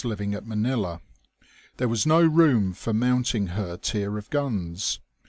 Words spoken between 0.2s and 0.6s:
living at